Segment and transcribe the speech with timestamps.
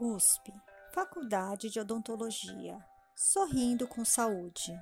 [0.00, 0.52] USP,
[0.92, 2.76] Faculdade de Odontologia.
[3.14, 4.72] Sorrindo com saúde.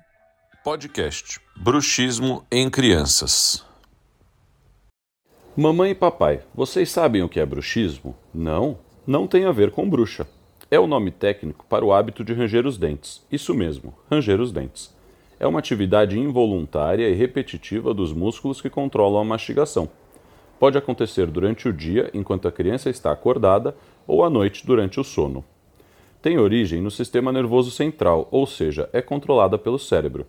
[0.63, 3.63] Podcast Bruxismo em Crianças.
[5.55, 8.15] Mamãe e papai, vocês sabem o que é bruxismo?
[8.33, 10.27] Não, não tem a ver com bruxa.
[10.71, 13.21] É o nome técnico para o hábito de ranger os dentes.
[13.31, 14.95] Isso mesmo, ranger os dentes.
[15.39, 19.89] É uma atividade involuntária e repetitiva dos músculos que controlam a mastigação.
[20.61, 25.03] Pode acontecer durante o dia, enquanto a criança está acordada, ou à noite durante o
[25.03, 25.43] sono.
[26.21, 30.23] Tem origem no sistema nervoso central, ou seja, é controlada pelo cérebro.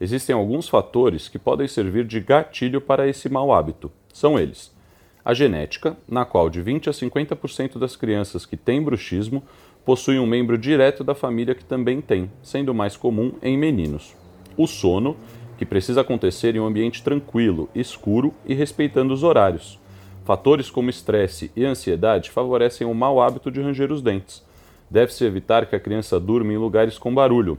[0.00, 3.92] Existem alguns fatores que podem servir de gatilho para esse mau hábito.
[4.10, 4.74] São eles:
[5.22, 9.42] a genética, na qual de 20 a 50% das crianças que têm bruxismo
[9.84, 14.16] possuem um membro direto da família que também tem, sendo mais comum em meninos.
[14.56, 15.14] O sono,
[15.58, 19.78] que precisa acontecer em um ambiente tranquilo, escuro e respeitando os horários.
[20.24, 24.42] Fatores como estresse e ansiedade favorecem o mau hábito de ranger os dentes.
[24.88, 27.58] Deve-se evitar que a criança durma em lugares com barulho,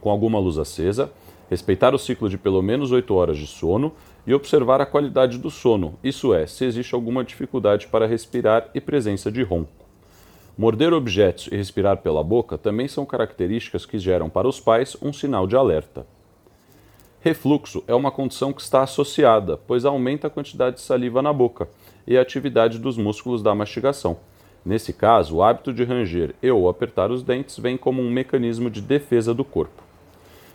[0.00, 1.10] com alguma luz acesa,
[1.50, 3.92] respeitar o ciclo de pelo menos 8 horas de sono
[4.26, 8.80] e observar a qualidade do sono, isso é, se existe alguma dificuldade para respirar e
[8.80, 9.84] presença de ronco.
[10.56, 15.12] Morder objetos e respirar pela boca também são características que geram para os pais um
[15.12, 16.06] sinal de alerta.
[17.20, 21.68] Refluxo é uma condição que está associada, pois aumenta a quantidade de saliva na boca
[22.06, 24.18] e a atividade dos músculos da mastigação.
[24.64, 28.70] Nesse caso, o hábito de ranger e ou apertar os dentes vem como um mecanismo
[28.70, 29.82] de defesa do corpo.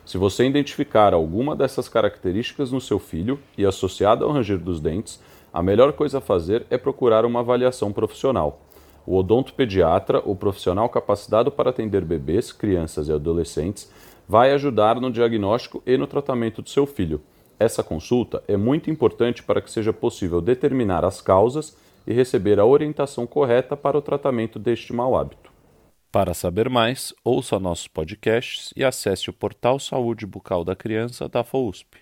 [0.06, 5.22] Se você identificar alguma dessas características no seu filho e associada ao ranger dos dentes,
[5.54, 8.62] a melhor coisa a fazer é procurar uma avaliação profissional.
[9.06, 13.92] O odontopediatra, o profissional capacitado para atender bebês, crianças e adolescentes,
[14.32, 17.22] vai ajudar no diagnóstico e no tratamento do seu filho.
[17.60, 22.66] Essa consulta é muito importante para que seja possível determinar as causas e receber a
[22.66, 25.52] orientação correta para o tratamento deste mau hábito.
[26.10, 31.44] Para saber mais, ouça nossos podcasts e acesse o portal Saúde Bucal da Criança da
[31.44, 31.98] FOUSP.